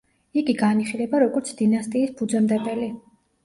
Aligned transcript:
იგი 0.41 0.55
განიხილება, 0.61 1.21
როგორც 1.25 1.53
დინასტიის 1.61 2.17
ფუძემდებელი. 2.19 2.93